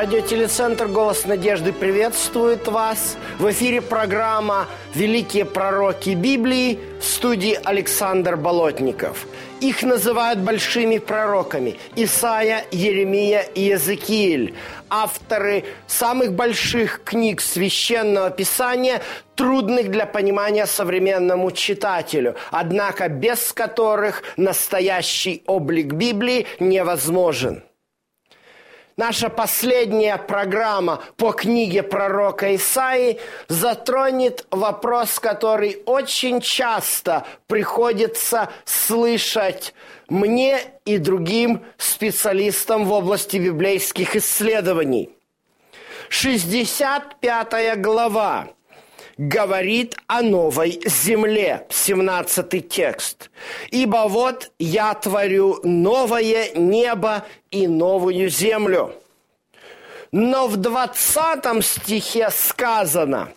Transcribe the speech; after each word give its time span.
Радиотелецентр 0.00 0.86
«Голос 0.86 1.24
надежды» 1.24 1.72
приветствует 1.72 2.68
вас. 2.68 3.16
В 3.40 3.50
эфире 3.50 3.82
программа 3.82 4.68
«Великие 4.94 5.44
пророки 5.44 6.10
Библии» 6.10 6.78
в 7.00 7.04
студии 7.04 7.58
Александр 7.64 8.36
Болотников. 8.36 9.26
Их 9.60 9.82
называют 9.82 10.38
большими 10.38 10.98
пророками– 10.98 11.80
Исаия, 11.96 12.64
Еремия 12.70 13.40
и 13.40 13.62
Иезекииль. 13.62 14.54
Авторы 14.88 15.64
самых 15.88 16.32
больших 16.32 17.02
книг 17.02 17.40
Священного 17.40 18.30
Писания, 18.30 19.02
трудных 19.34 19.90
для 19.90 20.06
понимания 20.06 20.66
современному 20.66 21.50
читателю, 21.50 22.36
однако 22.52 23.08
без 23.08 23.52
которых 23.52 24.22
настоящий 24.36 25.42
облик 25.46 25.86
Библии 25.94 26.46
невозможен– 26.60 27.64
Наша 28.98 29.28
последняя 29.28 30.16
программа 30.18 31.00
по 31.16 31.30
книге 31.30 31.84
пророка 31.84 32.56
Исаи 32.56 33.20
затронет 33.46 34.44
вопрос, 34.50 35.20
который 35.20 35.80
очень 35.86 36.40
часто 36.40 37.24
приходится 37.46 38.50
слышать 38.64 39.72
мне 40.08 40.58
и 40.84 40.98
другим 40.98 41.64
специалистам 41.76 42.86
в 42.86 42.92
области 42.92 43.36
библейских 43.36 44.16
исследований. 44.16 45.10
65 46.08 47.80
глава 47.80 48.48
говорит 49.18 49.96
о 50.06 50.22
новой 50.22 50.80
земле. 50.86 51.66
17 51.68 52.68
текст. 52.68 53.30
«Ибо 53.70 54.08
вот 54.08 54.50
я 54.58 54.94
творю 54.94 55.60
новое 55.64 56.52
небо 56.54 57.26
и 57.50 57.66
новую 57.66 58.30
землю». 58.30 58.94
Но 60.10 60.46
в 60.48 60.56
20 60.56 61.62
стихе 61.62 62.30
сказано, 62.30 63.28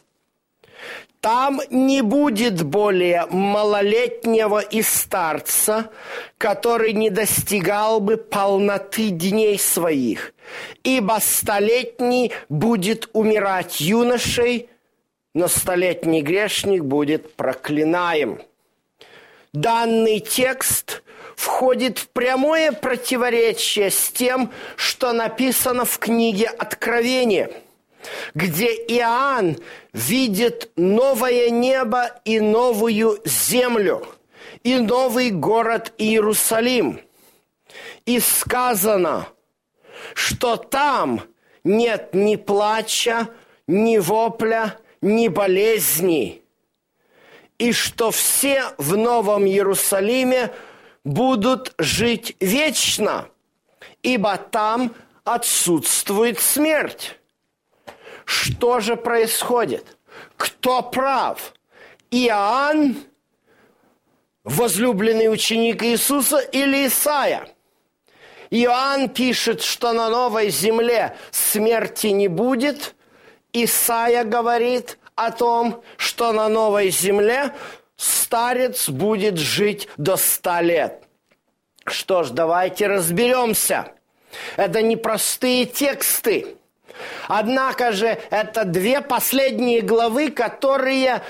там 1.20 1.60
не 1.70 2.02
будет 2.02 2.64
более 2.64 3.26
малолетнего 3.30 4.60
и 4.60 4.82
старца, 4.82 5.92
который 6.38 6.94
не 6.94 7.10
достигал 7.10 8.00
бы 8.00 8.16
полноты 8.16 9.10
дней 9.10 9.60
своих, 9.60 10.34
ибо 10.84 11.20
столетний 11.22 12.32
будет 12.48 13.10
умирать 13.14 13.82
юношей, 13.82 14.70
но 15.34 15.48
столетний 15.48 16.22
грешник 16.22 16.84
будет 16.84 17.36
проклинаем. 17.36 18.42
Данный 19.54 20.20
текст 20.20 21.04
входит 21.36 21.98
в 22.00 22.10
прямое 22.10 22.72
противоречие 22.72 23.90
с 23.90 24.10
тем, 24.10 24.52
что 24.76 25.12
написано 25.14 25.86
в 25.86 25.98
книге 25.98 26.48
Откровения, 26.48 27.52
где 28.34 28.68
Иоанн 28.68 29.58
видит 29.94 30.72
новое 30.76 31.50
небо 31.50 32.20
и 32.26 32.40
новую 32.40 33.20
землю, 33.26 34.08
и 34.64 34.78
новый 34.78 35.32
город 35.32 35.94
Иерусалим. 35.98 37.02
И 38.06 38.20
сказано, 38.20 39.28
что 40.14 40.58
там 40.58 41.22
нет 41.64 42.14
ни 42.14 42.36
плача, 42.36 43.30
ни 43.68 43.98
вопля, 43.98 44.78
ни 45.02 45.28
болезни, 45.28 46.44
и 47.58 47.72
что 47.74 48.12
все 48.12 48.74
в 48.78 48.96
Новом 48.96 49.46
Иерусалиме 49.46 50.52
будут 51.04 51.74
жить 51.78 52.36
вечно, 52.40 53.28
ибо 54.04 54.38
там 54.38 54.96
отсутствует 55.24 56.40
смерть. 56.40 57.18
Что 58.26 58.80
же 58.80 58.96
происходит? 58.96 59.98
Кто 60.38 60.82
прав? 60.82 61.54
Иоанн, 62.12 62.96
возлюбленный 64.44 65.32
ученик 65.32 65.84
Иисуса, 65.84 66.40
или 66.40 66.88
Исаия? 66.88 67.48
Иоанн 68.50 69.10
пишет, 69.10 69.62
что 69.62 69.94
на 69.94 70.10
новой 70.10 70.50
земле 70.50 71.18
смерти 71.32 72.08
не 72.08 72.28
будет– 72.28 72.96
Исаия 73.54 74.24
говорит 74.24 74.98
о 75.16 75.32
том, 75.32 75.84
что 75.98 76.32
на 76.32 76.48
новой 76.50 76.90
земле 76.90 77.54
старец 77.96 78.90
будет 78.90 79.38
жить 79.38 79.88
до 79.98 80.18
ста 80.18 80.62
лет. 80.62 81.04
Что 81.86 82.24
ж, 82.24 82.30
давайте 82.30 82.88
разберемся. 82.88 83.92
Это 84.56 84.82
непростые 84.82 85.66
тексты. 85.66 86.56
Однако 87.28 87.92
же 87.92 88.18
это 88.30 88.66
две 88.66 89.02
последние 89.02 89.82
главы, 89.82 90.30
которые 90.30 91.22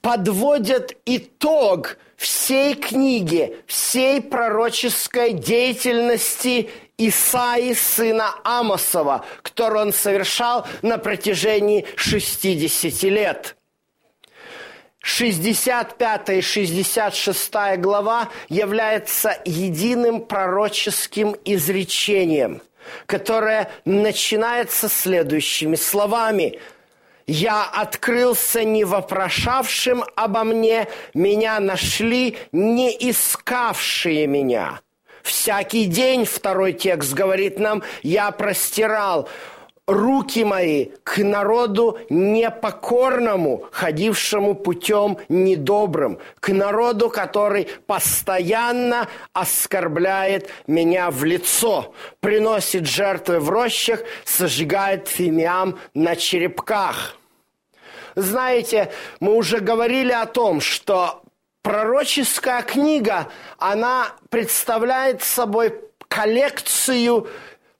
подводят 0.00 0.96
итог 1.04 1.98
всей 2.16 2.74
книги, 2.74 3.56
всей 3.66 4.22
пророческой 4.22 5.32
деятельности 5.32 6.70
Исаи, 6.98 7.74
сына 7.74 8.34
Амосова, 8.44 9.24
который 9.42 9.82
он 9.82 9.92
совершал 9.92 10.66
на 10.82 10.98
протяжении 10.98 11.86
60 11.96 13.02
лет. 13.04 13.56
65 15.00 16.28
и 16.30 16.40
66 16.40 17.52
глава 17.78 18.28
является 18.48 19.40
единым 19.44 20.22
пророческим 20.22 21.36
изречением, 21.44 22.62
которое 23.06 23.70
начинается 23.84 24.88
следующими 24.88 25.76
словами– 25.76 26.58
я 27.26 27.64
открылся 27.64 28.62
не 28.62 28.84
вопрошавшим 28.84 30.04
обо 30.14 30.44
мне, 30.44 30.86
меня 31.12 31.58
нашли 31.58 32.36
не 32.52 32.90
искавшие 33.10 34.28
меня. 34.28 34.80
Всякий 35.26 35.86
день, 35.86 36.24
второй 36.24 36.72
текст 36.72 37.12
говорит 37.12 37.58
нам, 37.58 37.82
я 38.04 38.30
простирал 38.30 39.28
руки 39.84 40.44
мои 40.44 40.90
к 41.02 41.18
народу 41.18 41.98
непокорному, 42.10 43.64
ходившему 43.72 44.54
путем 44.54 45.18
недобрым, 45.28 46.20
к 46.38 46.50
народу, 46.50 47.10
который 47.10 47.66
постоянно 47.88 49.08
оскорбляет 49.32 50.48
меня 50.68 51.10
в 51.10 51.24
лицо, 51.24 51.92
приносит 52.20 52.86
жертвы 52.86 53.40
в 53.40 53.50
рощах, 53.50 54.02
сожигает 54.24 55.08
фимиам 55.08 55.80
на 55.92 56.14
черепках. 56.14 57.16
Знаете, 58.14 58.92
мы 59.18 59.34
уже 59.34 59.58
говорили 59.58 60.12
о 60.12 60.26
том, 60.26 60.60
что 60.60 61.24
пророческая 61.66 62.62
книга, 62.62 63.28
она 63.58 64.14
представляет 64.30 65.22
собой 65.22 65.74
коллекцию 66.06 67.26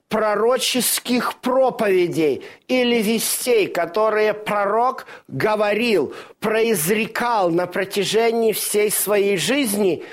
пророческих 0.09 1.35
проповедей 1.35 2.43
или 2.67 3.01
вестей, 3.01 3.67
которые 3.67 4.33
пророк 4.33 5.05
говорил, 5.29 6.13
произрекал 6.41 7.49
на 7.49 7.65
протяжении 7.65 8.51
всей 8.51 8.91
своей 8.91 9.37
жизни, 9.37 10.03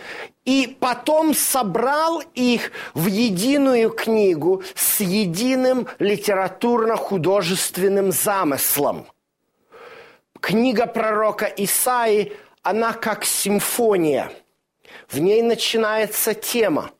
и 0.44 0.76
потом 0.78 1.34
собрал 1.34 2.22
их 2.34 2.70
в 2.94 3.08
единую 3.08 3.90
книгу 3.90 4.62
с 4.76 5.00
единым 5.00 5.88
литературно-художественным 5.98 8.12
замыслом. 8.12 9.08
Книга 10.40 10.86
пророка 10.86 11.46
Исаи 11.46 12.32
она 12.64 12.94
как 12.94 13.24
симфония. 13.24 14.32
В 15.08 15.18
ней 15.18 15.42
начинается 15.42 16.34
тема. 16.34 16.90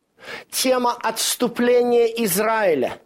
Тема 0.50 0.93
отступления 0.93 2.06
Израиля. 2.25 3.00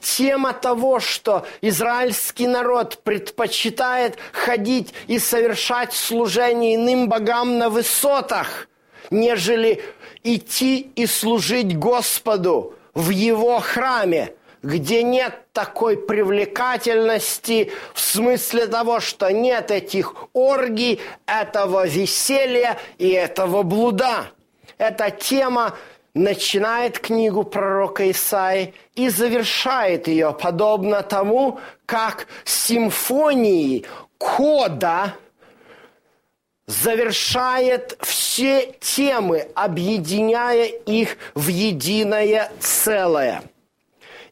Тема 0.00 0.52
того, 0.52 1.00
что 1.00 1.44
израильский 1.60 2.46
народ 2.46 3.02
предпочитает 3.02 4.16
ходить 4.32 4.94
и 5.08 5.18
совершать 5.18 5.92
служение 5.92 6.76
иным 6.76 7.08
богам 7.08 7.58
на 7.58 7.68
высотах, 7.68 8.68
нежели 9.10 9.82
идти 10.22 10.92
и 10.94 11.06
служить 11.06 11.76
Господу 11.76 12.74
в 12.94 13.10
Его 13.10 13.58
храме, 13.58 14.35
где 14.62 15.02
нет 15.02 15.52
такой 15.52 15.96
привлекательности 15.96 17.72
в 17.94 18.00
смысле 18.00 18.66
того, 18.66 19.00
что 19.00 19.30
нет 19.30 19.70
этих 19.70 20.14
оргий, 20.32 21.00
этого 21.26 21.86
веселья 21.86 22.78
и 22.98 23.10
этого 23.10 23.62
блуда. 23.62 24.28
Эта 24.78 25.10
тема 25.10 25.74
начинает 26.14 26.98
книгу 26.98 27.44
пророка 27.44 28.10
Исаи 28.10 28.74
и 28.94 29.08
завершает 29.08 30.08
ее, 30.08 30.36
подобно 30.38 31.02
тому, 31.02 31.60
как 31.84 32.26
симфонии 32.44 33.84
кода 34.18 35.14
завершает 36.66 37.96
все 38.00 38.74
темы, 38.80 39.46
объединяя 39.54 40.64
их 40.64 41.16
в 41.34 41.48
единое 41.48 42.50
целое. 42.60 43.42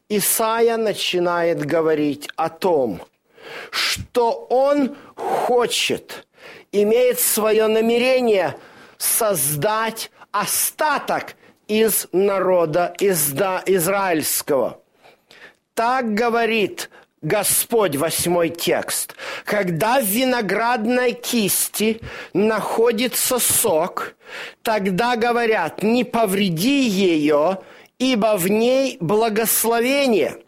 Исаия 0.09 0.77
начинает 0.77 1.65
говорить 1.65 2.29
о 2.35 2.49
том, 2.49 3.01
что 3.71 4.45
он 4.49 4.95
хочет, 5.15 6.27
имеет 6.71 7.19
свое 7.19 7.65
намерение 7.67 8.55
создать 8.97 10.11
остаток 10.31 11.35
из 11.67 12.07
народа 12.11 12.93
израильского. 12.99 14.79
Так 15.73 16.13
говорит 16.13 16.89
Господь, 17.23 17.95
восьмой 17.95 18.49
текст. 18.49 19.15
Когда 19.45 19.99
в 19.99 20.05
виноградной 20.05 21.13
кисти 21.13 21.99
находится 22.33 23.39
сок, 23.39 24.13
тогда 24.61 25.15
говорят, 25.15 25.81
не 25.81 26.03
повреди 26.03 26.87
ее, 26.87 27.57
ибо 27.99 28.37
в 28.37 28.47
ней 28.47 28.97
благословение– 28.99 30.37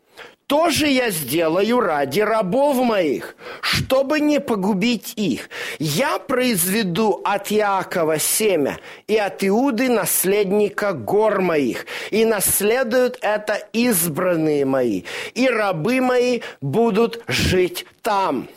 тоже 0.48 0.88
я 0.88 1.12
сделаю 1.12 1.82
ради 1.82 2.22
рабов 2.22 2.78
моих, 2.78 3.36
чтобы 3.60 4.22
не 4.22 4.40
погубить 4.40 5.12
их. 5.18 5.50
Я 5.78 6.20
произведу 6.20 7.22
от 7.26 7.52
Иакова 7.52 8.18
семя 8.18 8.80
и 9.08 9.18
от 9.18 9.44
Иуды 9.44 9.90
наследника 9.90 10.94
гор 10.94 11.42
моих, 11.42 11.86
и 12.12 12.24
наследуют 12.24 13.18
это 13.22 13.56
избранные 13.74 14.64
мои, 14.64 15.04
и 15.34 15.50
рабы 15.50 16.00
мои 16.00 16.40
будут 16.62 17.22
жить 17.28 17.86
там. 18.02 18.48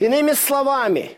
Иными 0.00 0.32
словами, 0.32 1.12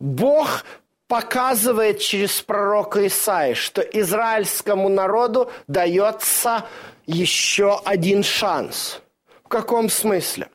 Бог 0.00 0.64
показывает 1.08 1.98
через 1.98 2.40
пророка 2.40 3.06
Исаи, 3.06 3.54
что 3.54 3.82
израильскому 3.82 4.88
народу 4.88 5.50
дается 5.66 6.66
еще 7.06 7.80
один 7.84 8.22
шанс– 8.22 9.00
в 9.48 9.50
каком 9.50 9.88
смысле? 9.88 10.50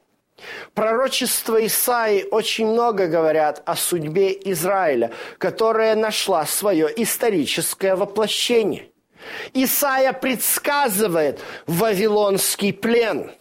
Пророчества 0.76 1.66
Исаи 1.66 2.28
очень 2.30 2.68
много 2.68 3.08
говорят 3.08 3.64
о 3.66 3.76
судьбе 3.76 4.38
Израиля, 4.52 5.12
которая 5.40 5.96
нашла 5.96 6.46
свое 6.46 6.88
историческое 6.98 7.96
воплощение. 7.96 8.92
Исаия 9.56 10.14
предсказывает 10.14 11.40
Вавилонский 11.66 12.72
плен. 12.72 13.32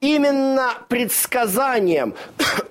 Именно 0.00 0.74
предсказанием 0.88 2.14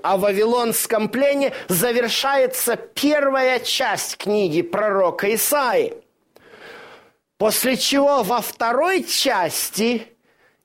о 0.01 0.17
Вавилонском 0.17 1.09
плене 1.09 1.51
завершается 1.67 2.77
первая 2.77 3.59
часть 3.59 4.15
книги 4.17 4.61
пророка 4.61 5.33
Исаи. 5.35 5.93
После 7.37 7.75
чего 7.75 8.23
во 8.23 8.39
второй 8.39 9.03
части 9.03 10.07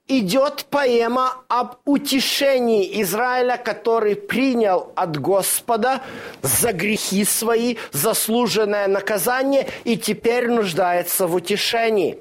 идет 0.06 0.66
поэма 0.70 1.42
об 1.48 1.78
утешении 1.84 3.02
Израиля, 3.02 3.56
который 3.56 4.14
принял 4.14 4.92
от 4.94 5.20
Господа 5.20 6.00
за 6.42 6.72
грехи 6.72 7.24
свои 7.24 7.76
заслуженное 7.90 8.86
наказание 8.86 9.68
и 9.82 9.96
теперь 9.96 10.48
нуждается 10.48 11.26
в 11.26 11.34
утешении. 11.34 12.20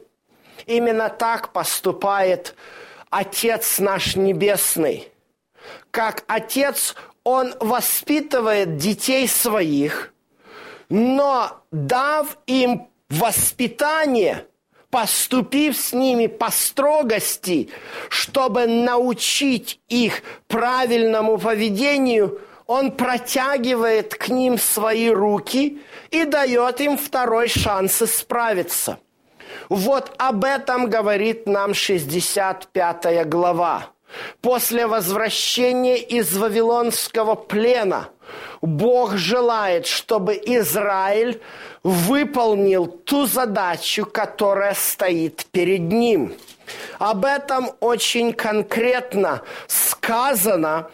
Именно 0.66 1.10
так 1.10 1.54
поступает 1.54 2.56
Отец 3.12 3.78
наш 3.78 4.16
Небесный. 4.16 5.08
Как 5.92 6.24
Отец, 6.28 6.96
Он 7.24 7.54
воспитывает 7.60 8.78
детей 8.78 9.28
своих, 9.28 10.14
но 10.90 11.64
дав 11.72 12.36
им 12.48 12.90
воспитание– 13.10 14.48
поступив 14.92 15.78
с 15.78 15.94
ними 15.94 16.28
по 16.28 16.52
строгости, 16.52 17.70
чтобы 18.10 18.68
научить 18.68 19.80
их 19.88 20.22
правильному 20.48 21.38
поведению, 21.38 22.40
он 22.68 22.92
протягивает 22.92 24.14
к 24.16 24.30
ним 24.30 24.58
свои 24.58 25.10
руки 25.10 25.82
и 26.12 26.26
дает 26.26 26.82
им 26.82 26.98
второй 26.98 27.48
шанс 27.48 28.02
исправиться. 28.02 29.00
Вот 29.70 30.14
об 30.18 30.44
этом 30.44 30.90
говорит 30.90 31.48
нам 31.48 31.74
65 31.74 33.28
глава. 33.28 33.88
После 34.42 34.88
возвращения 34.88 35.98
из 35.98 36.36
Вавилонского 36.36 37.36
плена 37.36 38.10
Бог 38.62 39.16
желает, 39.16 39.88
чтобы 39.88 40.36
Израиль 40.36 41.42
выполнил 41.84 42.88
ту 42.88 43.26
задачу, 43.26 44.06
которая 44.06 44.74
стоит 44.74 45.46
перед 45.52 45.82
ним. 45.82 46.34
Об 47.00 47.26
этом 47.26 47.72
очень 47.80 48.34
конкретно 48.34 49.42
сказано 49.68 50.90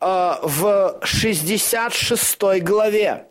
э, 0.00 0.34
в 0.42 1.00
66 1.02 2.62
главе. 2.62 3.26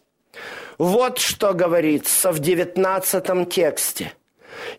Вот 0.78 1.18
что 1.18 1.54
говорится 1.54 2.32
в 2.32 2.40
19 2.40 3.50
тексте. 3.50 4.14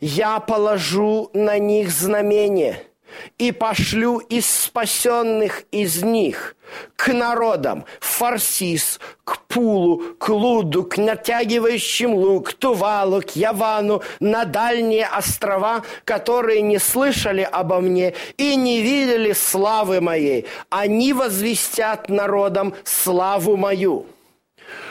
«Я 0.01 0.41
положу 0.41 1.31
на 1.33 1.59
них 1.59 1.91
знамение– 1.91 2.83
и 3.39 3.53
пошлю 3.53 4.19
из 4.19 4.49
спасенных 4.49 5.65
из 5.71 6.03
них 6.03 6.57
к 6.95 7.13
народам, 7.13 7.85
Фарсис, 7.99 9.01
к 9.25 9.39
Пулу, 9.49 10.15
к 10.19 10.29
Луду, 10.29 10.85
к 10.85 10.99
натягивающим 10.99 12.15
лук, 12.15 12.51
к 12.51 12.53
Тувалу, 12.55 13.23
к 13.23 13.31
Явану, 13.31 14.03
на 14.21 14.45
дальние 14.45 15.07
острова, 15.07 15.83
которые 16.05 16.63
не 16.63 16.79
слышали 16.79 17.43
обо 17.43 17.81
мне 17.81 18.15
и 18.37 18.55
не 18.55 18.83
видели 18.83 19.33
славы 19.33 20.01
моей. 20.01 20.47
Они 20.69 21.13
возвестят 21.13 22.09
народам 22.09 22.75
славу 22.85 23.57
мою». 23.57 24.07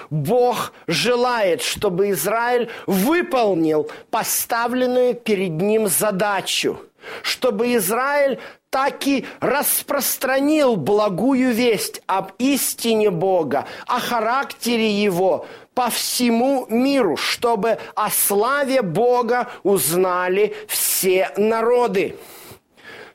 Бог 0.10 0.74
желает, 0.88 1.62
чтобы 1.62 2.12
Израиль 2.12 2.70
выполнил 2.88 3.90
поставленную 4.10 5.16
перед 5.16 5.52
ним 5.52 5.88
задачу– 5.88 6.80
чтобы 7.24 7.76
Израиль 7.76 8.40
так 8.70 9.08
и 9.08 9.26
распространил 9.40 10.76
благую 10.76 11.52
весть 11.54 12.02
об 12.06 12.32
истине 12.38 13.10
Бога, 13.10 13.66
о 13.88 14.00
характере 14.00 14.92
Его 15.02 15.48
по 15.74 15.90
всему 15.90 16.66
миру, 16.70 17.18
чтобы 17.18 17.80
о 17.96 18.10
славе 18.10 18.82
Бога 18.82 19.50
узнали 19.64 20.56
все 20.68 21.32
народы. 21.36 22.16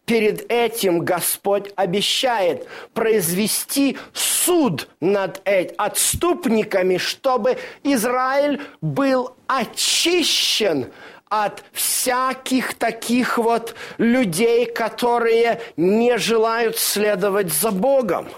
Перед 0.04 0.50
этим 0.52 1.00
Господь 1.00 1.72
обещает 1.76 2.68
произвести 2.92 3.96
суд 4.12 4.88
над 5.00 5.40
отступниками, 5.78 6.98
чтобы 6.98 7.56
Израиль 7.82 8.60
был 8.82 9.34
очищен 9.46 10.92
от 11.30 11.64
всяких 11.72 12.74
таких 12.74 13.38
вот 13.38 13.74
людей, 13.96 14.66
которые 14.66 15.60
не 15.76 16.18
желают 16.18 16.78
следовать 16.78 17.52
за 17.52 17.70
Богом. 17.70 18.28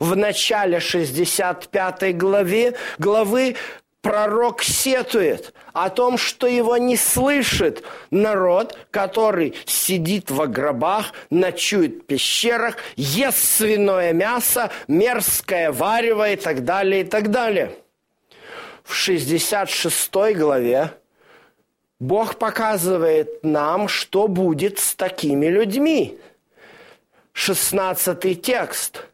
В 0.00 0.16
начале 0.16 0.80
65 0.80 2.16
главе, 2.16 2.74
главы 2.98 3.56
пророк 4.04 4.62
сетует 4.62 5.54
о 5.72 5.88
том, 5.88 6.18
что 6.18 6.46
его 6.46 6.76
не 6.76 6.96
слышит 6.96 7.82
народ, 8.10 8.78
который 8.90 9.54
сидит 9.64 10.30
в 10.30 10.46
гробах, 10.46 11.14
ночует 11.30 12.02
в 12.02 12.06
пещерах, 12.06 12.76
ест 12.96 13.38
свиное 13.38 14.12
мясо, 14.12 14.70
мерзкое 14.88 15.72
варево 15.72 16.30
и 16.30 16.36
так 16.36 16.64
далее, 16.64 17.00
и 17.00 17.04
так 17.04 17.30
далее. 17.30 17.74
В 18.84 18.94
66 18.94 20.12
главе 20.36 20.90
Бог 21.98 22.36
показывает 22.36 23.42
нам, 23.42 23.88
что 23.88 24.28
будет 24.28 24.78
с 24.78 24.94
такими 24.94 25.46
людьми. 25.46 26.18
Шестнадцатый 27.32 28.34
текст. 28.34 29.06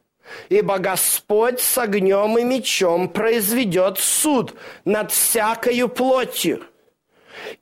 «Ибо 0.48 0.78
Господь 0.78 1.60
с 1.60 1.78
огнем 1.78 2.38
и 2.38 2.44
мечом 2.44 3.08
произведет 3.08 3.98
суд 3.98 4.54
над 4.84 5.12
всякою 5.12 5.88
плотью, 5.88 6.62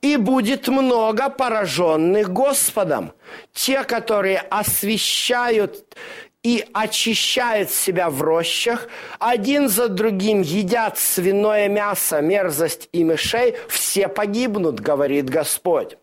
И 0.03 0.17
будет 0.17 0.69
много 0.69 1.31
пораженных 1.31 2.33
Господом. 2.33 3.13
Те, 3.53 3.85
которые 3.85 4.39
освещают 4.39 5.97
и 6.43 6.67
очищают 6.73 7.71
себя 7.71 8.11
в 8.11 8.23
рощах, 8.23 8.89
один 9.19 9.69
за 9.69 9.89
другим 9.89 10.41
едят 10.41 10.99
свиное 10.99 11.69
мясо, 11.69 12.21
мерзость 12.21 12.89
и 12.93 13.05
мышей, 13.05 13.57
все 13.69 14.09
погибнут, 14.09 14.81
говорит 14.81 15.29
Господь. 15.29 15.97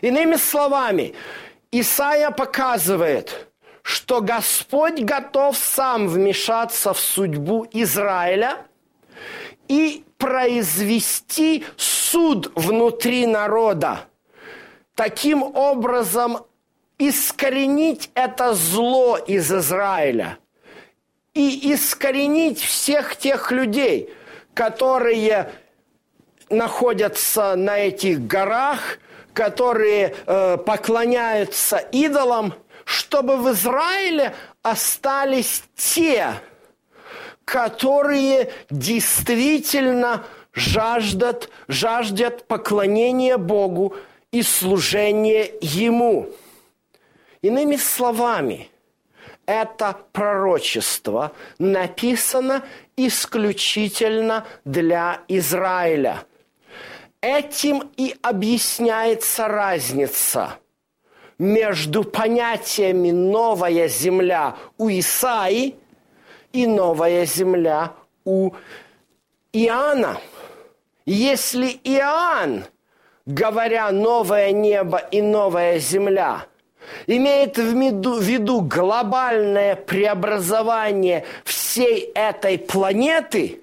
Иными 0.00 0.36
словами, 0.36 1.14
Исаия 1.70 2.30
показывает, 2.30 3.48
что 3.82 4.20
Господь 4.20 5.00
готов 5.00 5.56
сам 5.56 6.08
вмешаться 6.08 6.94
в 6.94 7.00
судьбу 7.00 7.66
Израиля 7.72 8.66
и 9.68 10.04
произвести 10.18 11.64
суд 11.76 12.52
внутри 12.54 13.26
народа. 13.26 14.00
Таким 14.94 15.42
образом, 15.42 16.38
искоренить 16.98 18.10
это 18.14 18.54
зло 18.54 19.16
из 19.16 19.50
Израиля 19.52 20.38
и 21.34 21.72
искоренить 21.72 22.60
всех 22.60 23.16
тех 23.16 23.50
людей, 23.50 24.12
которые 24.54 25.50
находятся 26.50 27.56
на 27.56 27.78
этих 27.78 28.26
горах, 28.26 28.98
которые 29.32 30.14
э, 30.26 30.58
поклоняются 30.58 31.78
идолам, 31.78 32.54
чтобы 32.84 33.36
в 33.36 33.52
Израиле 33.52 34.34
остались 34.62 35.64
те, 35.76 36.34
которые 37.44 38.52
действительно 38.70 40.24
жаждут, 40.52 41.50
жаждет 41.68 42.46
поклонения 42.46 43.36
Богу 43.36 43.96
и 44.30 44.42
служения 44.42 45.50
Ему. 45.60 46.30
Иными 47.42 47.76
словами, 47.76 48.70
это 49.46 49.96
пророчество 50.12 51.32
написано 51.58 52.64
исключительно 52.96 54.46
для 54.64 55.20
Израиля. 55.28 56.24
Этим 57.20 57.90
и 57.96 58.14
объясняется 58.22 59.48
разница 59.48 60.58
между 61.42 62.04
понятиями 62.04 63.10
«новая 63.10 63.88
земля» 63.88 64.54
у 64.78 64.88
Исаи 64.88 65.74
и 66.52 66.66
«новая 66.68 67.26
земля» 67.26 67.94
у 68.24 68.52
Иоанна. 69.52 70.18
Если 71.04 71.80
Иоанн, 71.82 72.64
говоря 73.26 73.90
«новое 73.90 74.52
небо» 74.52 74.98
и 74.98 75.20
«новая 75.20 75.80
земля», 75.80 76.46
имеет 77.08 77.58
в 77.58 78.20
виду 78.20 78.60
глобальное 78.60 79.74
преобразование 79.74 81.24
всей 81.42 82.12
этой 82.14 82.56
планеты, 82.56 83.62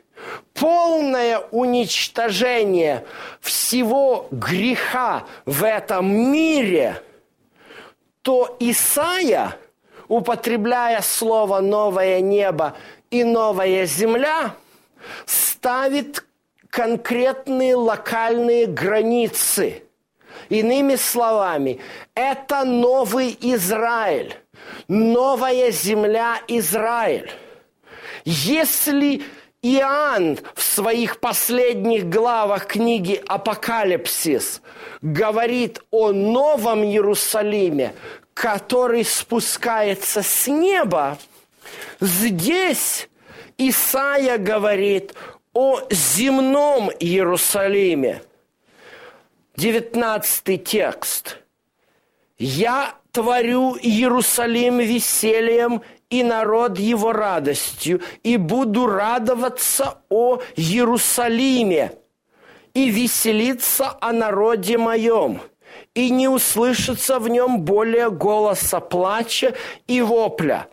полное 0.54 1.40
уничтожение 1.52 3.06
всего 3.40 4.28
греха 4.32 5.24
в 5.46 5.64
этом 5.64 6.14
мире, 6.14 7.02
то 8.30 8.56
Исаия, 8.60 9.56
употребляя 10.08 11.02
слово 11.02 11.62
«новое 11.62 12.22
небо» 12.22 12.78
и 13.10 13.24
«новая 13.24 13.88
земля», 13.88 14.54
ставит 15.26 16.24
конкретные 16.70 17.74
локальные 17.74 18.68
границы– 18.68 19.82
Иными 20.50 20.96
словами, 20.96 21.80
это 22.16 22.64
новый 22.64 23.38
Израиль, 23.42 24.36
новая 24.88 25.72
земля 25.72 26.40
Израиль. 26.48 27.30
Если 28.26 29.24
Иоанн 29.62 30.40
в 30.56 30.64
своих 30.64 31.20
последних 31.20 32.08
главах 32.08 32.66
книги 32.68 33.22
«Апокалипсис» 33.28 34.62
говорит 35.02 35.82
о 35.92 36.14
новом 36.14 36.84
Иерусалиме, 36.86 37.94
который 38.40 39.04
спускается 39.04 40.24
с 40.24 40.48
неба, 40.48 41.18
здесь 42.00 43.10
Исаия 43.58 44.38
говорит 44.38 45.14
о 45.52 45.82
земном 45.92 46.90
Иерусалиме– 46.90 48.22
19 49.58 50.64
текст. 50.64 51.40
«Я 52.38 52.96
творю 53.12 53.76
Иерусалим 53.76 54.78
весельем 54.78 55.82
и 56.10 56.24
народ 56.24 56.80
его 56.80 57.12
радостью, 57.12 58.00
и 58.24 58.38
буду 58.38 58.88
радоваться 58.88 59.98
о 60.08 60.40
Иерусалиме, 60.56 61.92
и 62.74 62.90
веселиться 62.90 63.98
о 64.00 64.14
народе 64.14 64.78
моем, 64.78 65.42
и 66.00 66.10
не 66.10 66.28
услышится 66.30 67.20
в 67.20 67.28
нем 67.28 67.62
более 67.62 68.10
голоса 68.10 68.80
плача 68.80 69.54
и 69.88 70.02
вопля 70.02 70.68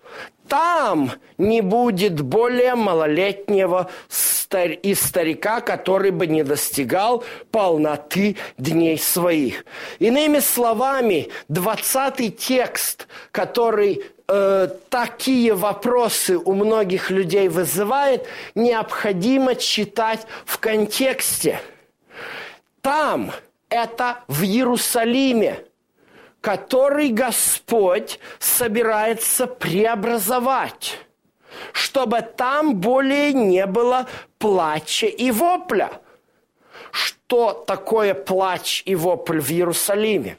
там 0.48 1.12
не 1.38 1.60
будет 1.60 2.20
более 2.20 2.74
малолетнего 2.74 3.90
стар... 4.08 4.70
и 4.70 4.94
старика, 4.94 5.60
который 5.60 6.10
бы 6.10 6.26
не 6.26 6.44
достигал 6.44 7.24
полноты 7.50 8.36
дней 8.58 8.98
своих. 8.98 9.64
Иными 9.98 10.38
словами, 10.38 11.28
20 11.48 12.36
текст, 12.38 13.08
который 13.32 14.02
э, 14.28 14.68
такие 14.88 15.54
вопросы 15.54 16.38
у 16.38 16.52
многих 16.52 17.10
людей 17.10 17.48
вызывает, 17.48 18.26
необходимо 18.54 19.54
читать 19.56 20.26
в 20.44 20.58
контексте. 20.58 21.60
Там 22.82 23.32
это 23.68 24.24
в 24.28 24.42
Иерусалиме– 24.42 25.64
который 26.46 27.08
Господь 27.08 28.20
собирается 28.38 29.48
преобразовать, 29.48 31.00
чтобы 31.72 32.20
там 32.20 32.76
более 32.76 33.32
не 33.32 33.66
было 33.66 34.06
плача 34.38 35.08
и 35.08 35.32
вопля. 35.32 35.90
Что 36.92 37.52
такое 37.52 38.14
плач 38.14 38.84
и 38.86 38.94
вопль 38.94 39.40
в 39.40 39.50
Иерусалиме? 39.50 40.38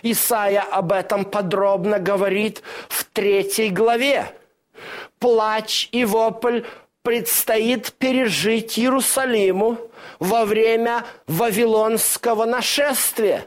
Исаия 0.00 0.62
об 0.62 0.90
этом 0.90 1.26
подробно 1.26 1.98
говорит 1.98 2.62
в 2.88 3.04
третьей 3.04 3.68
главе. 3.68 4.32
Плач 5.18 5.90
и 5.92 6.06
вопль 6.06 6.62
предстоит 7.06 7.92
пережить 7.92 8.80
Иерусалиму 8.80 9.78
во 10.18 10.44
время 10.44 11.04
Вавилонского 11.28 12.46
нашествия. 12.46 13.46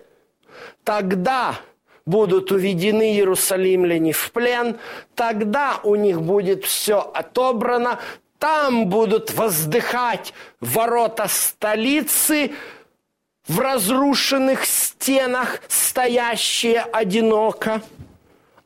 Тогда 0.86 1.60
будут 2.06 2.54
уведены 2.54 3.16
иерусалимляне 3.16 4.14
в 4.14 4.32
плен, 4.32 4.78
тогда 5.14 5.82
у 5.84 5.96
них 5.96 6.22
будет 6.22 6.64
все 6.64 7.02
отобрано, 7.14 8.00
там 8.38 8.88
будут 8.88 9.34
воздыхать 9.34 10.34
ворота 10.62 11.28
столицы, 11.28 12.52
в 13.46 13.60
разрушенных 13.60 14.64
стенах 14.64 15.60
стоящие 15.68 16.80
одиноко, 16.80 17.82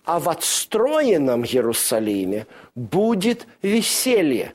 а 0.05 0.19
в 0.19 0.29
отстроенном 0.29 1.45
Иерусалиме 1.45 2.45
будет 2.75 3.47
веселье. 3.63 4.53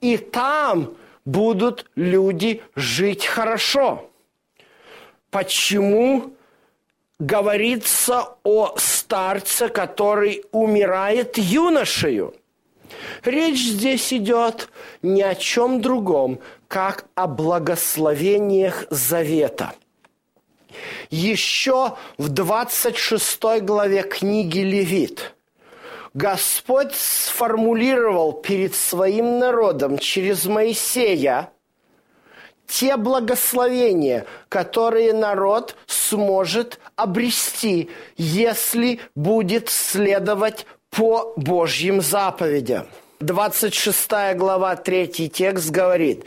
И 0.00 0.16
там 0.16 0.96
будут 1.24 1.90
люди 1.94 2.62
жить 2.74 3.26
хорошо. 3.26 4.10
Почему 5.30 6.36
говорится 7.18 8.36
о 8.42 8.74
старце, 8.76 9.68
который 9.68 10.44
умирает 10.52 11.38
юношею. 11.38 12.34
Речь 13.24 13.64
здесь 13.64 14.12
идет 14.12 14.68
ни 15.02 15.22
о 15.22 15.34
чем 15.34 15.80
другом, 15.80 16.40
как 16.68 17.06
о 17.14 17.26
благословениях 17.26 18.86
завета. 18.90 19.74
Еще 21.10 21.96
в 22.18 22.28
26 22.28 23.62
главе 23.62 24.02
книги 24.02 24.58
Левит 24.58 25.34
Господь 26.16 26.94
сформулировал 26.94 28.32
перед 28.32 28.74
своим 28.74 29.38
народом 29.38 29.98
через 29.98 30.46
Моисея 30.46 31.52
те 32.66 32.96
благословения, 32.96 34.24
которые 34.48 35.12
народ 35.12 35.76
сможет 35.86 36.80
обрести, 36.96 37.90
если 38.16 39.00
будет 39.14 39.68
следовать 39.68 40.64
по 40.88 41.34
Божьим 41.36 42.00
заповедям. 42.00 42.86
26 43.20 44.08
глава, 44.36 44.74
3 44.76 45.28
текст 45.28 45.68
говорит, 45.68 46.24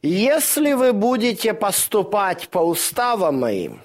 Если 0.00 0.72
вы 0.72 0.94
будете 0.94 1.52
поступать 1.52 2.48
по 2.48 2.60
уставам 2.60 3.40
моим, 3.40 3.82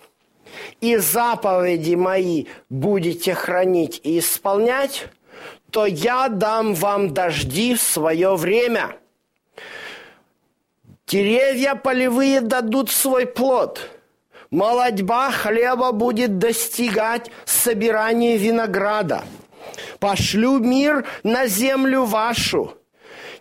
и 0.80 0.96
заповеди 0.96 1.96
мои 1.96 2.46
будете 2.70 3.34
хранить 3.34 4.00
и 4.06 4.20
исполнять, 4.20 5.10
то 5.72 5.86
я 5.86 6.28
дам 6.28 6.74
вам 6.74 7.14
дожди 7.14 7.76
в 7.76 7.82
свое 7.82 8.36
время. 8.36 8.98
Деревья 11.08 11.76
полевые 11.76 12.42
дадут 12.42 12.92
свой 12.92 13.26
плод. 13.26 13.90
Молодьба 14.50 15.32
хлеба 15.32 15.92
будет 15.94 16.38
достигать 16.38 17.32
собирания 17.46 18.38
винограда. 18.38 19.24
Пошлю 20.00 20.60
мир 20.60 21.06
на 21.24 21.48
землю 21.48 22.04
вашу. 22.04 22.78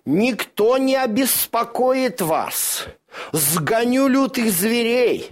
Никто 0.05 0.79
не 0.79 0.97
обеспокоит 0.97 2.21
вас. 2.21 2.87
Сгоню 3.33 4.07
лютых 4.07 4.51
зверей. 4.51 5.31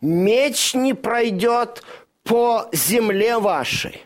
Меч 0.00 0.74
не 0.74 0.94
пройдет 0.94 1.82
по 2.24 2.68
земле 2.72 3.38
вашей. 3.38 4.02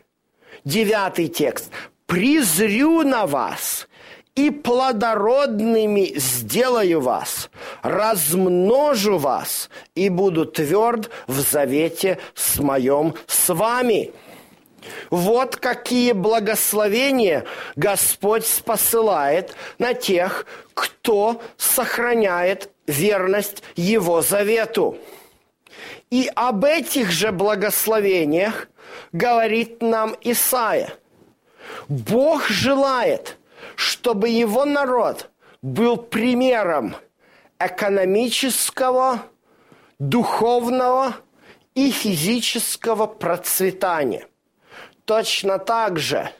Девятый 0.64 1.28
текст 1.28 1.70
призрю 2.06 3.02
на 3.02 3.26
вас 3.26 3.88
и 4.34 4.50
плодородными 4.50 6.12
сделаю 6.16 7.00
вас, 7.00 7.50
размножу 7.82 9.18
вас 9.18 9.70
и 9.94 10.08
буду 10.08 10.44
тверд 10.44 11.10
в 11.26 11.40
завете 11.40 12.18
с 12.34 12.58
моем 12.58 13.14
с 13.26 13.52
вами». 13.52 14.12
Вот 15.08 15.56
какие 15.56 16.12
благословения 16.12 17.46
Господь 17.74 18.46
посылает 18.66 19.54
на 19.78 19.94
тех, 19.94 20.44
кто 20.74 21.40
сохраняет 21.56 22.70
верность 22.86 23.62
Его 23.76 24.20
завету. 24.20 24.98
И 26.10 26.30
об 26.34 26.66
этих 26.66 27.10
же 27.10 27.32
благословениях 27.32 28.68
говорит 29.12 29.80
нам 29.80 30.14
Исаия– 30.20 30.92
Бог 31.88 32.48
желает, 32.48 33.38
чтобы 33.76 34.28
его 34.28 34.64
народ 34.64 35.30
был 35.62 35.96
примером 35.96 36.96
экономического, 37.58 39.22
духовного 39.98 41.14
и 41.74 41.90
физического 41.90 43.06
процветания. 43.06 44.26
Точно 45.04 45.58
так 45.58 45.98
же, 45.98 46.30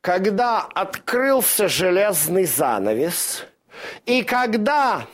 когда 0.00 0.60
открылся 0.60 1.68
железный 1.68 2.44
занавес, 2.44 3.44
и 4.06 4.22
когда 4.22 5.06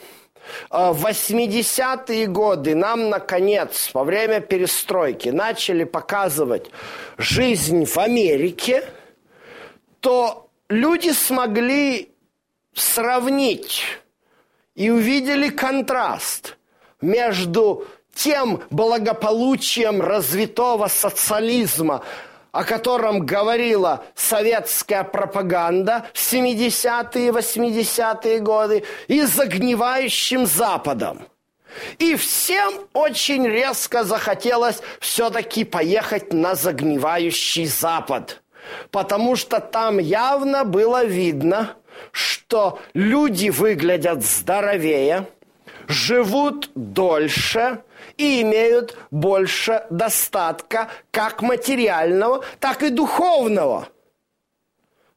э, 0.71 0.93
в 0.93 1.05
80-е 1.05 2.27
годы 2.27 2.75
нам, 2.75 3.11
наконец, 3.11 3.91
во 3.93 4.05
время 4.05 4.41
перестройки 4.41 5.31
начали 5.31 5.85
показывать 5.85 6.71
жизнь 7.19 7.85
в 7.85 7.99
Америке– 7.99 8.85
то 10.05 10.51
люди 10.69 11.13
смогли 11.13 12.15
сравнить 12.75 13.85
и 14.75 14.91
увидели 14.91 15.49
контраст 15.49 16.59
между 17.01 17.87
тем 18.15 18.63
благополучием 18.69 20.03
развитого 20.03 20.89
социализма, 20.89 22.05
о 22.53 22.65
котором 22.65 23.25
говорила 23.25 24.05
советская 24.15 25.05
пропаганда 25.05 26.05
в 26.13 26.19
70-е 26.19 27.29
и 27.29 27.31
80-е 27.31 28.41
годы, 28.41 28.85
и 29.09 29.23
загнивающим 29.23 30.45
Западом. 30.45 31.27
И 31.99 32.15
всем 32.17 32.75
очень 32.93 33.49
резко 33.49 34.05
захотелось 34.05 34.81
все-таки 35.01 35.65
поехать 35.65 36.35
на 36.35 36.55
загнивающий 36.55 37.65
Запад– 37.65 38.43
потому 38.91 39.37
что 39.37 39.61
там 39.61 39.99
явно 39.99 40.65
было 40.65 41.05
видно, 41.05 41.77
что 42.13 42.79
люди 42.93 43.51
выглядят 43.51 44.25
здоровее, 44.25 45.29
живут 45.87 46.71
дольше 46.75 47.83
и 48.17 48.43
имеют 48.43 48.97
больше 49.11 49.87
достатка 49.91 50.89
как 51.11 51.43
материального, 51.43 52.45
так 52.61 52.83
и 52.83 52.91
духовного. 52.91 53.89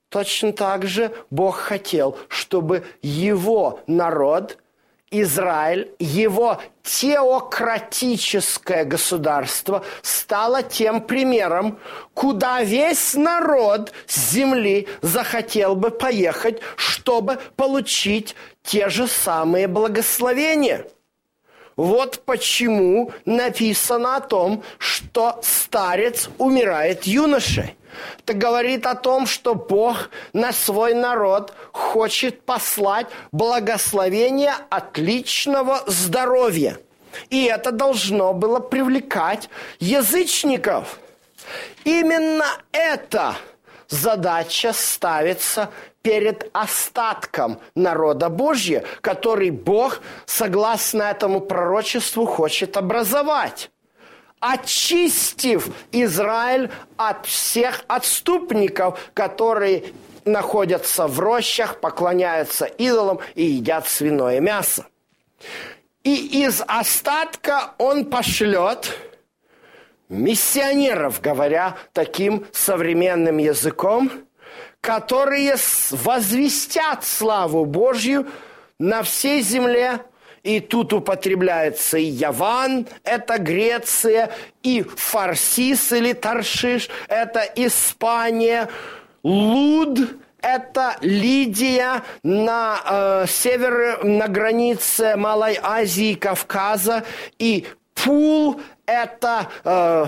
Точно 0.09 0.53
так 0.53 0.85
же 0.85 1.11
Бог 1.29 1.57
хотел, 1.57 2.17
чтобы 2.29 2.85
его 3.01 3.81
народ– 3.87 4.57
Израиль, 5.09 5.89
его 5.99 6.61
теократическое 6.83 8.83
государство 8.83 9.85
стало 10.01 10.63
тем 10.63 11.01
примером, 11.01 11.79
куда 12.13 12.61
весь 12.61 13.13
народ 13.13 13.93
с 14.05 14.31
земли 14.31 14.89
захотел 15.01 15.75
бы 15.75 15.91
поехать, 15.91 16.59
чтобы 16.75 17.39
получить 17.55 18.35
те 18.63 18.89
же 18.89 19.07
самые 19.07 19.69
благословения. 19.69 20.85
Вот 21.77 22.23
почему 22.25 23.13
написано 23.23 24.17
о 24.17 24.21
том, 24.21 24.61
что 24.77 25.39
старец 25.41 26.27
умирает 26.37 27.03
юношей. 27.03 27.76
Это 28.19 28.33
говорит 28.33 28.85
о 28.85 28.95
том, 28.95 29.25
что 29.25 29.55
Бог 29.55 30.09
на 30.33 30.51
свой 30.51 30.93
народ 30.93 31.53
хочет 31.71 32.41
послать 32.41 33.07
благословение 33.31 34.53
отличного 34.69 35.83
здоровья. 35.87 36.77
И 37.29 37.45
это 37.45 37.71
должно 37.71 38.33
было 38.33 38.59
привлекать 38.59 39.49
язычников. 39.79 40.99
Именно 41.83 42.45
эта 42.71 43.35
задача 43.87 44.73
ставится 44.73 45.69
перед 46.01 46.49
остатком 46.53 47.59
народа 47.75 48.29
Божьего, 48.29 48.83
который 49.01 49.49
Бог, 49.49 49.99
согласно 50.25 51.03
этому 51.03 51.41
пророчеству, 51.41 52.25
хочет 52.25 52.77
образовать 52.77 53.71
очистив 54.39 55.69
Израиль 55.91 56.69
от 56.95 57.25
всех 57.25 57.83
отступников, 57.87 58.99
которые 59.13 59.93
находятся 60.25 61.07
в 61.07 61.19
рощах, 61.19 61.79
поклоняются 61.79 62.65
идолам 62.65 63.19
и 63.35 63.43
едят 63.43 63.87
свиное 63.87 64.39
мясо. 64.39 64.85
И 66.03 66.43
из 66.43 66.61
остатка 66.67 67.73
он 67.77 68.05
пошлет 68.05 68.97
миссионеров, 70.09 71.21
говоря 71.21 71.77
таким 71.93 72.45
современным 72.53 73.37
языком, 73.37 74.11
которые 74.81 75.55
возвестят 75.91 77.03
славу 77.03 77.65
Божью 77.65 78.27
на 78.79 79.03
всей 79.03 79.41
земле– 79.41 80.01
и 80.47 80.61
тут 80.61 80.93
употребляется 80.93 81.97
и 81.97 82.05
Яван, 82.05 82.87
это 83.03 83.37
Греция, 83.37 84.31
и 84.63 84.81
Фарсис 84.81 85.91
или 85.91 86.13
Таршиш, 86.13 86.89
это 87.09 87.41
Испания, 87.55 88.69
Луд, 89.23 89.99
это 90.41 90.95
Лидия 91.01 92.01
на 92.23 92.79
э, 92.85 93.25
север, 93.27 94.05
на 94.05 94.29
границе 94.29 95.17
Малой 95.17 95.59
Азии 95.61 96.13
Кавказа, 96.13 97.03
и 97.37 97.67
Пул– 97.93 98.61
это 98.85 99.49
э, 99.65 100.05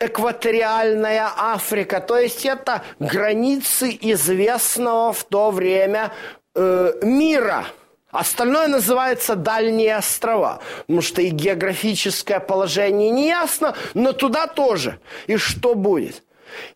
экваториальная 0.00 1.30
Африка, 1.34 2.00
то 2.00 2.18
есть 2.18 2.44
это 2.44 2.82
границы 2.98 3.96
известного 4.02 5.14
в 5.14 5.24
то 5.24 5.50
время 5.50 6.12
э, 6.54 6.92
мира– 7.00 7.64
Остальное 8.10 8.68
называется 8.68 9.36
дальние 9.36 9.96
острова, 9.96 10.60
потому 10.80 11.02
что 11.02 11.20
и 11.20 11.28
географическое 11.28 12.40
положение 12.40 13.10
не 13.10 13.28
ясно, 13.28 13.74
но 13.92 14.12
туда 14.12 14.46
тоже. 14.46 14.98
И 15.26 15.36
что 15.36 15.74
будет? 15.74 16.22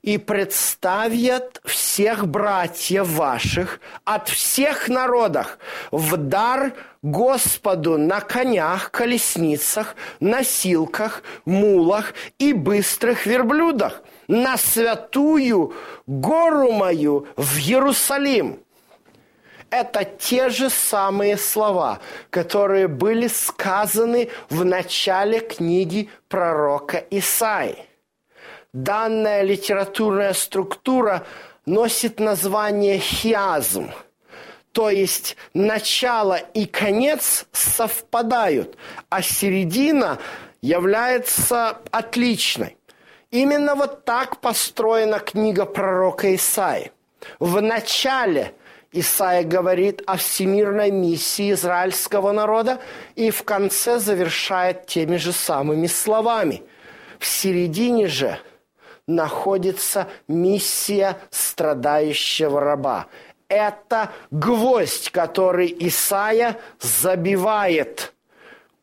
И 0.02 0.18
представят 0.18 1.62
всех 1.64 2.28
братьев 2.28 3.08
ваших 3.08 3.80
от 4.04 4.28
всех 4.28 4.88
народов 4.88 5.58
в 5.90 6.18
дар 6.18 6.74
Господу 7.00 7.96
на 7.96 8.20
конях, 8.20 8.90
колесницах, 8.90 9.96
носилках, 10.20 11.22
мулах 11.46 12.12
и 12.38 12.52
быстрых 12.52 13.24
верблюдах 13.24 14.02
на 14.28 14.58
святую 14.58 15.72
гору 16.06 16.72
мою 16.72 17.26
в 17.36 17.56
Иерусалим– 17.56 18.58
это 19.72 20.04
те 20.04 20.50
же 20.50 20.68
самые 20.68 21.38
слова, 21.38 21.98
которые 22.28 22.88
были 22.88 23.26
сказаны 23.26 24.28
в 24.50 24.64
начале 24.66 25.40
книги 25.40 26.10
пророка 26.28 27.02
Исаи. 27.10 27.86
Данная 28.74 29.42
литературная 29.42 30.34
структура 30.34 31.26
носит 31.64 32.20
название 32.20 32.98
хиазм, 32.98 33.90
То 34.72 34.90
есть 34.90 35.36
начало 35.54 36.36
и 36.36 36.66
конец 36.66 37.46
совпадают, 37.52 38.76
а 39.08 39.22
середина 39.22 40.18
является 40.60 41.78
отличной. 41.90 42.76
Именно 43.30 43.74
вот 43.74 44.04
так 44.04 44.40
построена 44.40 45.18
книга 45.18 45.64
пророка 45.64 46.34
Исаи. 46.34 46.92
В 47.38 47.60
начале 47.60 48.54
Исаия 48.92 49.42
говорит 49.42 50.02
о 50.06 50.18
всемирной 50.18 50.90
миссии 50.90 51.52
израильского 51.52 52.32
народа 52.32 52.78
и 53.14 53.30
в 53.30 53.42
конце 53.42 53.98
завершает 53.98 54.86
теми 54.86 55.16
же 55.16 55.32
самыми 55.32 55.86
словами. 55.86 56.62
В 57.18 57.26
середине 57.26 58.06
же 58.06 58.38
находится 59.06 60.08
миссия 60.28 61.18
страдающего 61.30 62.60
раба. 62.60 63.06
Это 63.48 64.10
гвоздь, 64.30 65.10
который 65.10 65.74
Исаия 65.80 66.58
забивает. 66.78 68.12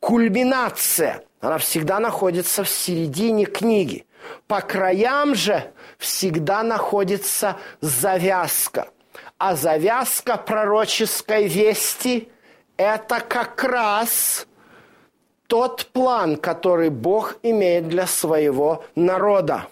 Кульминация. 0.00 1.22
Она 1.40 1.58
всегда 1.58 2.00
находится 2.00 2.64
в 2.64 2.68
середине 2.68 3.44
книги. 3.46 4.06
По 4.46 4.60
краям 4.60 5.34
же 5.34 5.72
всегда 5.98 6.62
находится 6.62 7.56
завязка. 7.80 8.88
А 9.40 9.56
завязка 9.56 10.36
пророческой 10.36 11.46
вести– 11.46 12.28
это 12.76 13.20
как 13.20 13.64
раз 13.64 14.46
тот 15.46 15.86
план, 15.94 16.36
который 16.36 16.90
Бог 16.90 17.36
имеет 17.42 17.88
для 17.88 18.06
своего 18.06 18.84
народа. 18.94 19.66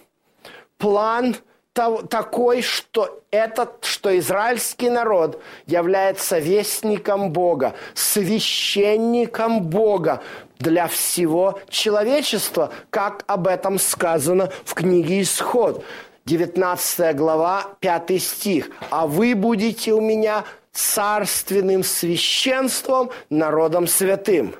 План 0.78 1.36
такой, 1.74 2.62
что 2.62 3.20
этот, 3.30 3.84
что 3.84 4.18
израильский 4.18 4.88
народ 4.88 5.42
является 5.66 6.38
вестником 6.38 7.30
Бога, 7.30 7.74
священником 7.92 9.60
Бога, 9.64 10.22
для 10.58 10.88
всего 10.88 11.60
человечества, 11.68 12.72
как 12.90 13.22
об 13.26 13.46
этом 13.46 13.78
сказано 13.78 14.50
в 14.64 14.72
книге 14.72 15.20
«Исход». 15.20 15.84
19 16.28 17.16
глава, 17.16 17.76
5 17.80 18.22
стих. 18.22 18.70
«А 18.90 19.06
вы 19.06 19.34
будете 19.34 19.92
у 19.92 20.00
меня 20.00 20.44
царственным 20.72 21.82
священством, 21.82 23.10
народом 23.30 23.86
святым». 23.86 24.54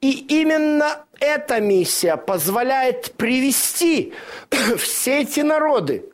И 0.00 0.10
именно 0.40 1.04
эта 1.20 1.60
миссия 1.60 2.16
позволяет 2.16 3.12
привести 3.12 4.14
все 4.78 5.20
эти 5.20 5.40
народы 5.40 6.10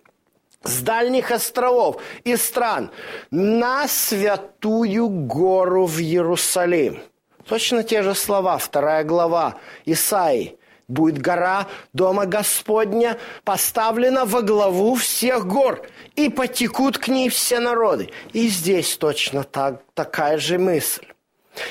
с 0.64 0.80
дальних 0.80 1.30
островов 1.30 2.02
и 2.24 2.34
стран 2.36 2.90
на 3.30 3.86
святую 3.86 5.08
гору 5.08 5.86
в 5.86 6.00
Иерусалим– 6.00 7.00
Точно 7.46 7.82
те 7.82 8.02
же 8.02 8.14
слова, 8.14 8.56
вторая 8.58 9.04
глава 9.04 9.56
Исаи. 9.84 10.56
Будет 10.92 11.22
гора 11.22 11.68
Дома 11.94 12.26
Господня 12.26 13.16
поставлена 13.44 14.26
во 14.26 14.42
главу 14.42 14.94
всех 14.94 15.46
гор, 15.46 15.86
и 16.16 16.28
потекут 16.28 16.98
к 16.98 17.08
ней 17.08 17.30
все 17.30 17.60
народы. 17.60 18.10
И 18.34 18.48
здесь 18.48 18.98
точно 18.98 19.42
так, 19.42 19.80
такая 19.94 20.36
же 20.36 20.58
мысль. 20.58 21.06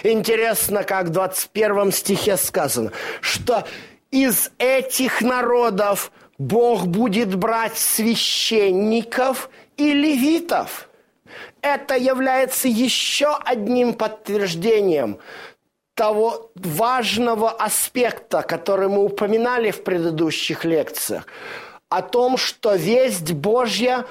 Интересно, 0.01 0.83
как 0.83 1.07
в 1.07 1.09
21 1.09 1.91
стихе 1.91 2.35
сказано, 2.35 2.93
что 3.21 3.63
из 4.09 4.49
этих 4.57 5.21
народов 5.21 6.11
Бог 6.39 6.87
будет 6.87 7.35
брать 7.35 7.77
священников 7.77 9.51
и 9.77 9.93
левитов. 9.93 10.89
Это 11.61 11.95
является 11.95 12.67
еще 12.67 13.37
одним 13.45 13.93
подтверждением 13.93 15.19
того 15.93 16.51
важного 16.55 17.51
аспекта, 17.51 18.41
который 18.41 18.87
мы 18.87 19.03
упоминали 19.03 19.71
в 19.71 19.83
предыдущих 19.83 20.65
лекциях, 20.65 21.27
о 21.89 22.01
том, 22.01 22.37
что 22.37 22.75
весть 22.75 23.33
Божья 23.33 24.05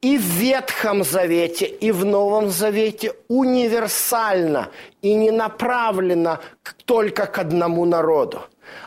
и 0.00 0.16
в 0.16 0.22
Ветхом 0.22 1.04
Завете, 1.04 1.66
и 1.66 1.90
в 1.90 2.04
Новом 2.04 2.48
Завете 2.48 3.14
универсальна 3.28 4.70
и 5.02 5.14
не 5.14 5.30
направлена 5.30 6.40
только 6.84 7.26
к 7.26 7.38
одному 7.38 7.84
народу. 7.84 8.42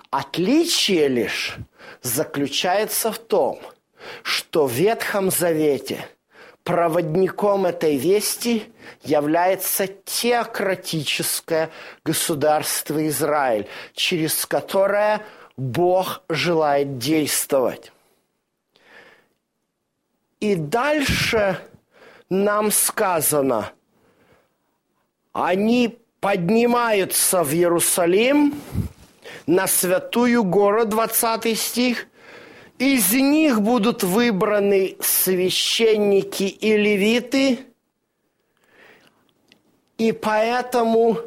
Отличие 0.09 1.07
лишь 1.07 1.57
заключается 2.01 3.11
в 3.11 3.19
том, 3.19 3.59
что 4.23 4.67
в 4.67 4.71
Ветхом 4.71 5.29
Завете– 5.31 6.07
проводником 6.63 7.65
этой 7.65 7.97
вести 7.97 8.71
является 9.03 9.87
теократическое 9.87 11.69
государство 12.05 13.05
Израиль, 13.07 13.67
через 13.93 14.45
которое 14.45 15.21
Бог 15.57 16.21
желает 16.29 16.97
действовать. 16.97 17.91
И 20.39 20.55
дальше 20.55 21.59
нам 22.29 22.71
сказано, 22.71 23.71
они 25.33 25.99
поднимаются 26.19 27.43
в 27.43 27.53
Иерусалим 27.53 28.59
на 29.45 29.67
святую 29.67 30.43
гору, 30.43 30.85
20 30.85 31.59
стих, 31.59 32.07
из 32.81 33.13
них 33.13 33.61
будут 33.61 34.01
выбраны 34.01 34.97
священники 35.01 36.45
и 36.45 36.75
левиты, 36.75 37.59
и 39.99 40.11
поэтому 40.11 41.19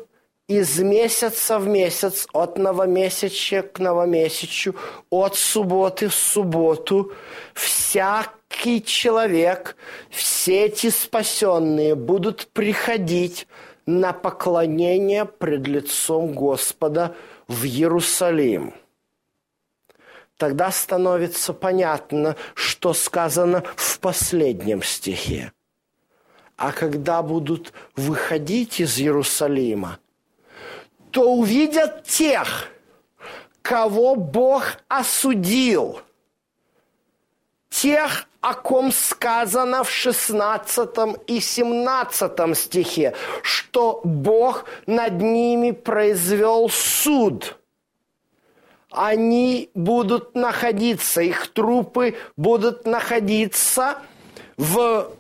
из 0.49 0.81
месяца 0.81 1.61
в 1.61 1.69
месяц, 1.69 2.27
от 2.33 2.59
новомесяча 2.59 3.63
к 3.63 3.79
новомесячу, 3.79 4.75
от 5.11 5.37
субботы 5.37 6.09
в 6.09 6.15
субботу, 6.15 7.13
всякий 7.55 8.83
человек, 8.83 9.77
все 10.11 10.65
эти 10.65 10.91
спасенные 10.91 11.95
будут 11.95 12.49
приходить 12.49 13.47
на 13.87 14.13
поклонение 14.13 15.25
пред 15.25 15.69
лицом 15.69 16.33
Господа 16.33 17.15
в 17.47 17.65
Иерусалим– 17.65 18.75
тогда 20.37 20.71
становится 20.71 21.53
понятно, 21.53 22.37
что 22.55 22.93
сказано 22.93 23.63
в 23.77 23.99
последнем 24.01 24.83
стихе. 24.83 25.53
А 26.57 26.73
когда 26.73 27.23
будут 27.23 27.73
выходить 27.97 28.81
из 28.81 28.99
Иерусалима, 28.99 29.99
то 31.11 31.33
увидят 31.33 32.05
тех, 32.05 32.69
кого 33.63 34.15
Бог 34.15 34.65
осудил, 34.89 36.01
тех, 37.71 38.27
о 38.41 38.55
ком 38.55 38.93
сказано 38.93 39.85
в 39.85 39.91
16 39.91 40.91
и 41.27 41.41
17 41.41 42.57
стихе, 42.57 43.15
что 43.43 44.01
Бог 44.05 44.67
над 44.87 45.15
ними 45.21 45.71
произвел 45.71 46.69
суд– 46.69 47.59
они 48.95 49.71
будут 49.75 50.35
находиться, 50.35 51.21
их 51.21 51.49
трупы 51.53 52.17
будут 52.37 52.87
находиться 52.87 53.99
в 54.57 55.11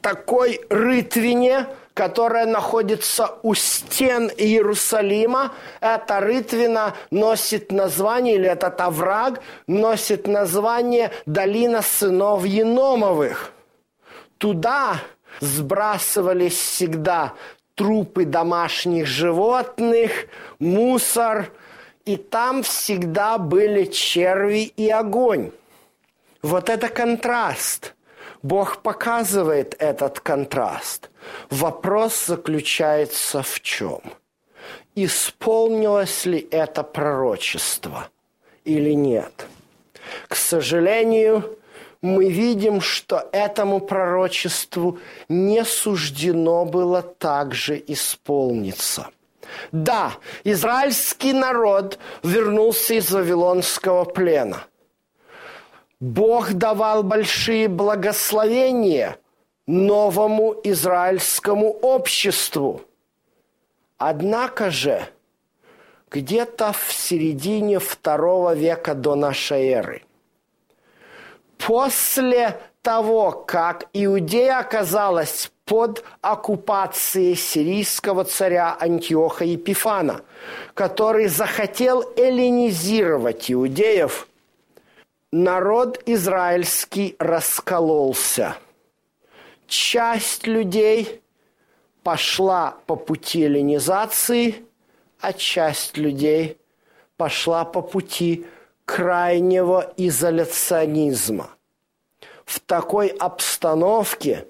такой 0.00 0.60
рытвине, 0.68 1.66
которая 1.94 2.46
находится 2.46 3.36
у 3.42 3.54
стен 3.54 4.30
Иерусалима. 4.36 5.52
Эта 5.80 6.20
рытвина 6.20 6.94
носит 7.10 7.72
название, 7.72 8.34
или 8.34 8.48
этот 8.48 8.80
овраг 8.80 9.40
носит 9.66 10.26
название 10.26 11.10
«Долина 11.26 11.82
сынов 11.82 12.44
Еномовых». 12.44 13.52
Туда 14.38 14.98
сбрасывались 15.40 16.58
всегда 16.58 17.32
трупы 17.74 18.24
домашних 18.24 19.06
животных, 19.06 20.26
мусор– 20.58 21.50
и 22.04 22.16
там 22.16 22.62
всегда 22.62 23.38
были 23.38 23.84
черви 23.86 24.72
и 24.76 24.90
огонь. 24.90 25.50
Вот 26.42 26.68
это 26.68 26.88
контраст. 26.88 27.94
Бог 28.42 28.82
показывает 28.82 29.74
этот 29.78 30.20
контраст. 30.20 31.10
Вопрос 31.48 32.26
заключается 32.26 33.42
в 33.42 33.60
чем? 33.60 34.00
Исполнилось 34.94 36.26
ли 36.26 36.46
это 36.50 36.82
пророчество 36.82 38.08
или 38.64 38.92
нет? 38.92 39.46
К 40.28 40.36
сожалению, 40.36 41.58
мы 42.02 42.28
видим, 42.28 42.82
что 42.82 43.26
этому 43.32 43.80
пророчеству 43.80 44.98
не 45.30 45.64
суждено 45.64 46.66
было 46.66 47.00
также 47.00 47.82
исполниться– 47.86 49.08
да, 49.72 50.14
израильский 50.44 51.32
народ 51.32 51.98
вернулся 52.22 52.94
из 52.94 53.10
Вавилонского 53.10 54.04
плена. 54.04 54.64
Бог 56.00 56.52
давал 56.52 57.02
большие 57.02 57.68
благословения 57.68 59.18
новому 59.66 60.54
израильскому 60.64 61.70
обществу. 61.70 62.82
Однако 63.96 64.70
же, 64.70 65.06
где-то 66.10 66.72
в 66.72 66.92
середине 66.92 67.78
второго 67.78 68.54
века 68.54 68.94
до 68.94 69.14
нашей 69.14 69.68
эры, 69.68 70.02
после 71.58 72.60
того, 72.84 73.32
как 73.32 73.88
Иудея 73.94 74.60
оказалась 74.60 75.50
под 75.64 76.04
оккупацией 76.20 77.34
сирийского 77.34 78.24
царя 78.24 78.76
Антиоха 78.78 79.44
Епифана, 79.44 80.20
который 80.74 81.26
захотел 81.26 82.04
эллинизировать 82.16 83.50
иудеев, 83.50 84.28
народ 85.32 86.02
израильский 86.04 87.16
раскололся. 87.18 88.56
Часть 89.66 90.46
людей 90.46 91.22
пошла 92.02 92.76
по 92.86 92.96
пути 92.96 93.44
эллинизации, 93.44 94.66
а 95.20 95.32
часть 95.32 95.96
людей 95.96 96.58
пошла 97.16 97.64
по 97.64 97.80
пути 97.80 98.46
крайнего 98.84 99.90
изоляционизма. 99.96 101.48
В 102.44 102.60
такой 102.60 103.08
обстановке 103.08 104.46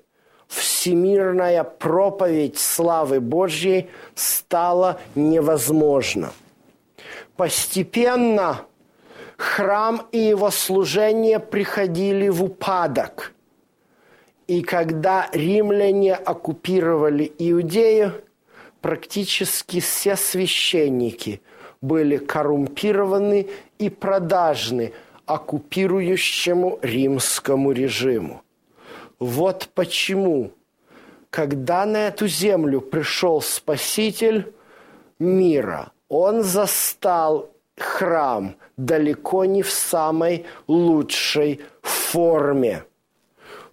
всемирная 0.48 1.64
проповедь 1.64 2.58
славы 2.58 3.20
Божьей 3.20 3.90
стала 4.14 5.00
невозможна. 5.14 6.32
Постепенно 7.36 8.66
храм 9.36 10.06
и 10.12 10.18
его 10.18 10.50
служение 10.50 11.40
приходили 11.40 12.28
в 12.28 12.44
упадок. 12.44 13.32
И 14.46 14.62
когда 14.62 15.28
римляне 15.32 16.14
оккупировали 16.14 17.32
Иудею, 17.38 18.12
практически 18.80 19.80
все 19.80 20.16
священники 20.16 21.40
были 21.80 22.18
коррумпированы 22.18 23.48
и 23.78 23.88
продажны 23.88 24.92
оккупирующему 25.26 26.78
римскому 26.82 27.72
режиму. 27.72 28.42
Вот 29.18 29.68
почему, 29.74 30.52
когда 31.30 31.86
на 31.86 32.08
эту 32.08 32.28
землю 32.28 32.80
пришел 32.80 33.40
Спаситель 33.40 34.52
мира, 35.18 35.92
он 36.08 36.42
застал 36.42 37.50
храм 37.76 38.56
далеко 38.76 39.44
не 39.44 39.62
в 39.62 39.70
самой 39.70 40.46
лучшей 40.66 41.60
форме. 41.82 42.84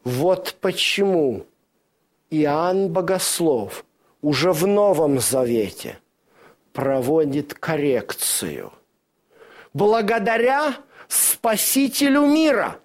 Вот 0.04 0.56
почему 0.62 1.46
Иоанн 2.30 2.90
Богослов 2.90 3.86
уже 4.22 4.52
в 4.54 4.66
Новом 4.66 5.20
Завете 5.20 6.00
проводит 6.74 7.54
коррекцию. 7.54 8.72
Благодаря 9.74 10.76
Спасителю 11.42 12.28
мира, 12.28 12.76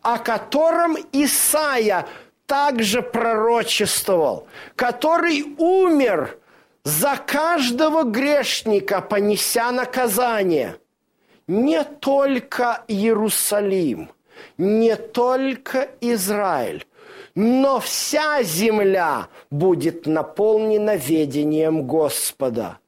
о 0.00 0.16
котором 0.18 0.96
Исаия 1.12 2.06
также 2.46 3.02
пророчествовал, 3.02 4.48
который 4.74 5.54
умер 5.58 6.38
за 6.82 7.18
каждого 7.18 8.04
грешника, 8.04 9.02
понеся 9.02 9.70
наказание. 9.70 10.78
Не 11.46 11.84
только 11.84 12.84
Иерусалим, 12.88 14.10
не 14.56 14.96
только 14.96 15.90
Израиль, 16.00 16.86
но 17.34 17.80
вся 17.80 18.42
земля 18.42 19.28
будет 19.50 20.06
наполнена 20.06 20.96
ведением 20.96 21.86
Господа. 21.86 22.78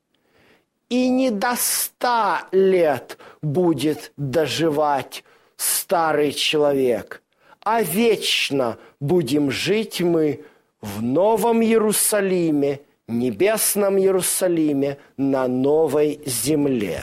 И 0.88 1.11
не 1.11 1.31
до 1.31 1.55
ста 1.57 2.48
лет 2.51 3.18
будет 3.42 4.12
доживать 4.16 5.22
старый 5.57 6.33
человек, 6.33 7.22
а 7.61 7.83
вечно 7.83 8.79
будем 9.01 9.51
жить 9.51 10.01
мы 10.01 10.44
в 10.81 11.03
Новом 11.03 11.62
Иерусалиме, 11.62 12.81
небесном 13.07 13.98
Иерусалиме, 13.98 14.96
на 15.16 15.46
новой 15.46 16.20
земле. 16.24 17.03